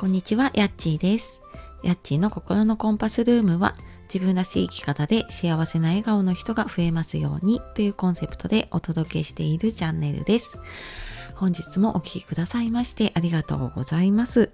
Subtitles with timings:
[0.00, 1.42] こんにちは、やっちーです。
[1.82, 3.76] やっちーの心のコンパスルームは、
[4.10, 10.58] 自分らしい生き方で幸せな笑顔の人が増えますようにというコンセプトでお届けしているチャンネルです。
[11.34, 14.50] 本日もお聴きくださいましてありがとうございます。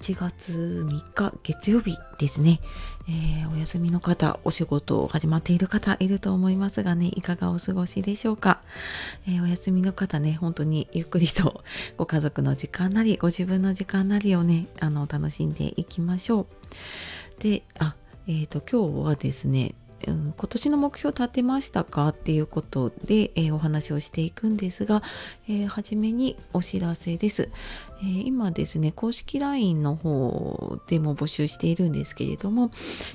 [0.00, 2.60] 1月3日月曜日ですね、
[3.08, 8.60] えーお休みの方、お仕事を始まっている方いると思いますがね、いかがお過ごしでしょうか。
[9.26, 11.64] えーお休みの方ね、本当にゆっくりと
[11.96, 16.46] ご家族の時間なり、ご自分の時間なりをね、あの、楽しんでいきましょ
[17.38, 17.42] う。
[17.42, 17.94] で、あ、
[18.26, 19.74] えっ、と、今日はですね、
[20.08, 25.02] うん今年の目標立てましたかっていうことで、えーお話をしていくんですが、
[25.48, 27.50] えー初めにお知らせです、
[28.00, 32.70] えー今ですね公式 LINE の方でも募集しているんですけれども、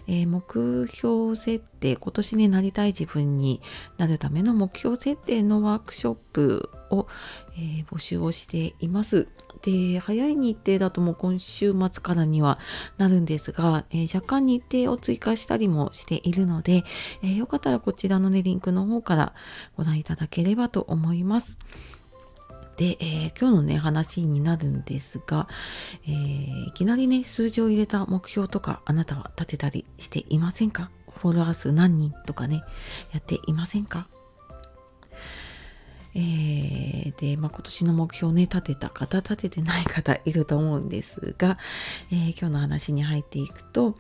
[0.08, 3.62] え目標設定今年になりたい自分に
[3.98, 7.08] なるための目標設定のワークショップを、
[7.58, 9.28] え募集をしています。
[9.62, 12.60] で早い日程だともう今週末からには
[12.98, 16.84] なるんですが、えー若干日程を追加したりもしているので、
[17.22, 19.34] えーよかったらこちらのねリンクの方から
[19.76, 21.58] ご覧いただければと思います。
[22.78, 25.48] で、えー今日のね話になるんですが、
[26.06, 30.90] えーいきなりね数字を入れた目標とかあなたは立てたりしていませんか？
[31.20, 32.64] フォロワー数何人とかね
[33.12, 34.08] やっていませんか？
[36.20, 41.58] えーで、まあ、今年の目標をね立てた方立ててない方いると思うんですが、
[42.12, 43.96] えー今日の話に入っていくと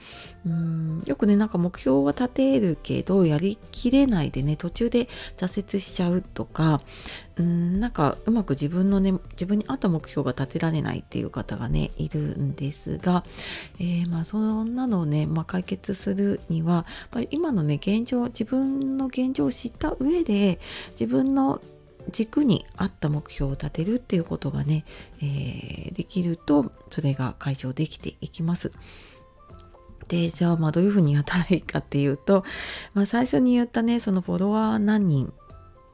[0.46, 6.82] うんよくねなんか目標は立てるけどやりきれないでね途中で挫折しちゃうとか
[7.38, 13.24] うんなんかうまく自分のね自分に合った目標が立てられないっていう方がねいるんですが、
[13.80, 20.60] えーまあそんなのをね、まあ、解決するにはやっぱり今のね現状自分の現状を知った上で
[21.00, 21.62] 自分の
[22.12, 24.86] 軸に合った目標を立てるっていうことがね、
[25.22, 28.72] えーできるとそれが解消できていきます。
[30.08, 32.44] でじゃあまあどういうふうにやったらいいかっていうと、
[32.94, 35.32] まあ、最初に言ったねそのフォロワー何人っ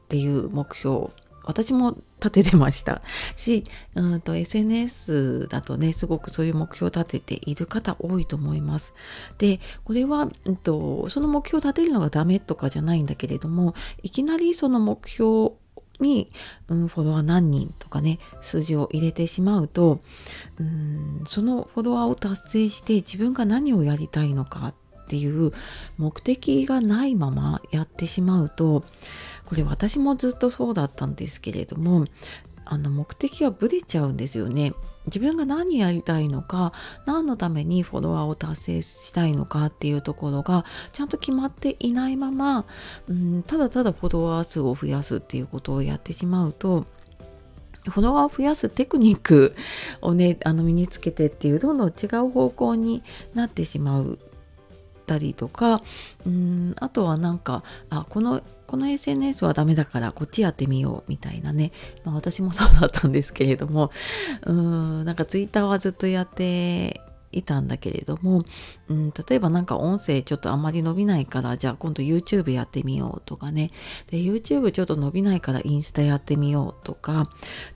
[0.07, 1.07] ていう目標
[1.43, 3.01] 私も立ててました
[3.35, 3.65] し
[3.95, 8.93] うんと SNS だとねすごくそういう目標を立てている方多いと思います。
[9.37, 15.51] でこれは、うん、とその目標を立てるのがダメとかじゃないんだけれどもいきなりその目標
[15.99, 16.31] に、
[16.67, 19.99] うん、フォロワー何人とかね数字を入れてしまうと、
[20.59, 24.73] うん、そのフォロワーを達成して自分が何をやりたいのか
[25.05, 25.51] っていう
[25.97, 28.83] 目的がないままやってしまうと
[29.45, 32.05] これ私もずっとそうだったんですけれども
[32.65, 34.73] あの目的がぶれちゃうんですよね。
[35.07, 36.71] 自分が何やりたいのか
[37.05, 42.65] 何のためにフォロワーを達成したいのかっていうところがちゃんと決まっていないまま、
[43.07, 46.85] うん、ただただフォロワー数を増やすっていうことをやってしまうと
[47.89, 49.55] フォロワーを増やすテクニック
[50.01, 54.19] をねあの身につけてっていうどんどん違う方向になってしまう。
[55.05, 55.81] たりとか
[56.25, 61.71] うんあとはなんかあこのこの SNS はダメだからこっちやってみようみたいなね、
[62.03, 63.91] まあ、私もそうだったんですけれども
[64.45, 67.01] うーんなんか Twitter はずっとやって
[67.35, 68.45] いたんだけれども、
[68.87, 73.71] うん、例えばなんか音声ちょっとあんまり伸びないからじゃあ今度 YouTube やってみようとかね。
[74.07, 77.29] で YouTube ちょっと伸びないからインスタやってみようとか。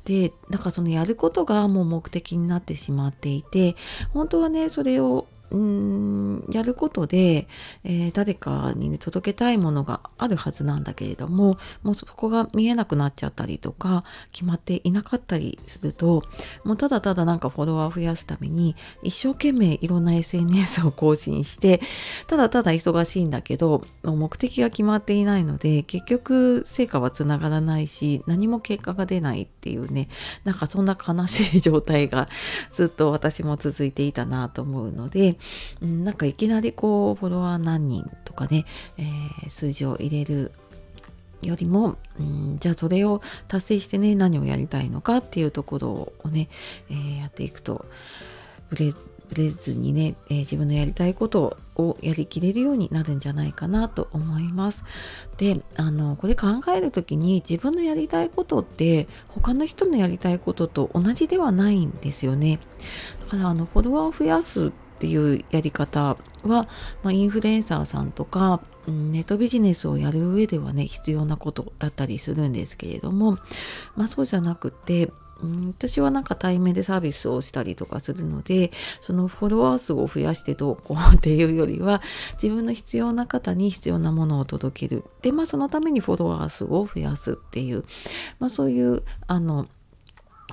[0.05, 3.75] でなんかそのやることがもう目的になってしまっていて
[4.13, 7.47] 本当はねそれをやることで、
[7.83, 16.23] えー誰かに、ね、届けたいものがあるはずなんだけれどももうそこが見えなくなっちゃったりとか決まっていなかったりすると
[16.63, 21.81] もうただただなんかフォロワー増やすために一生懸命いろんな SNS を更新して
[22.27, 30.07] ただただ忙しいんだけど目的が決まっていないので結局成果はつながらないし何も結果が出ないていうね
[30.43, 32.29] なんかそんな悲しい状態が
[32.71, 35.37] ずっと私も続いていたなと思うので、
[35.81, 38.65] うん、なんかいきなりこうフォロワー何人とかね、
[38.97, 40.51] えー数字を入れる
[41.41, 46.49] よりも、うん、じゃあそれを達成してね何をやりたいのかっていうところをね、
[46.89, 47.85] えーやっていくと
[48.69, 48.93] ブレ
[49.29, 54.83] ブレずにね、えー自分のやりたいことをやりきれるようになるんじゃないかなと思います。
[55.37, 62.59] であのこれ考える時に自分のやりたいことって他の人のやりたいことと同じではないんですよね。
[63.21, 66.67] だからあのフォロワーを増やすっていうやり方は、
[67.03, 73.37] まあ、インフルエンサーさんとか、ネットビジネスをやる上ではね必要なことだったりするんですけれども、
[73.95, 75.11] まあ、そうじゃなくて
[75.41, 78.71] うん私はなんか対面でサービスをしたりとかするので
[79.01, 82.01] そのフォロワー数を増やしてどうこうっていうよりは
[82.41, 85.03] 自分の必要な方に必要なものを届ける。
[85.21, 87.83] でまあそのためにフォロワー数を増やすっていう、
[88.39, 89.67] まあ、そういうあの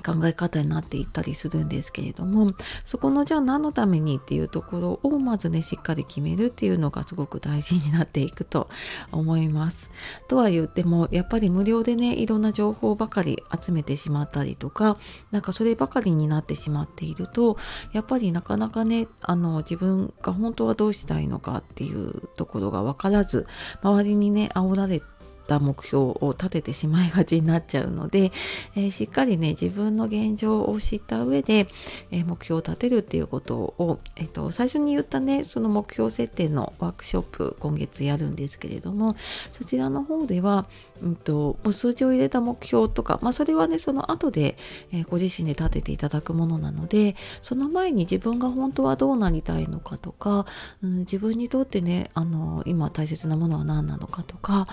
[0.01, 2.53] 考え方になっていったりするんですけれども
[2.85, 8.69] そこのじゃあ何のためにっていうところをまずねしっかり決めるっていうのがすごく大事になっていくと
[9.11, 9.89] 思います。
[10.27, 14.97] とは言ってもやっぱり無料でねいろんな情報ばかり集めてしまったりとか
[15.31, 17.57] なんかそればかりになってしまっていると
[17.93, 23.47] やっぱりなかなかねあの自分が本当はどうしたいのかっていうところが分からず
[23.81, 25.16] 周りにね煽られて
[25.47, 28.33] った目標を立ててしまいがちになっちゃうので、
[28.75, 31.67] えー、しっかりね自分の現状を知った上で、
[32.11, 39.15] えー、目標を立てるっていうことを、えーと、最初に言ったねその目標設定のワークショップ今月やるんですけれども
[39.53, 40.65] そちらの方では、
[41.01, 44.57] うんと、もう数字を入れた目標とか、まあ、それはねその後で、
[44.91, 50.45] えご自身で立てていただくものなのでその前に自分が本当はどうなりたいのかとか、
[50.81, 54.67] うん、自分にとってねあの今大切なものは何なのかとか、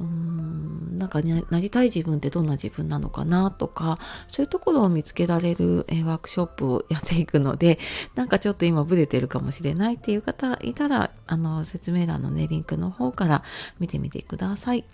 [0.00, 7.78] うんんなんか、ね、なりたい自分ってどんな自分なのかなとかそういうところを見つけられる、え、ワークショップをやっていくので
[8.14, 13.42] なんかちょっと今ブレてるかもしれないっていう方いたらあの説明欄のねリンクの方から
[13.78, 14.84] 見てみてください。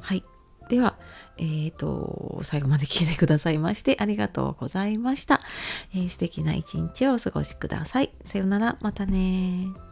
[0.00, 0.24] はい
[0.68, 0.98] では、
[1.38, 5.40] えーと、最後まで聞いてくださいましてありがとうございました。
[5.94, 8.12] えー、素敵な一日をお過ごしください。
[8.22, 9.87] さようなら、またね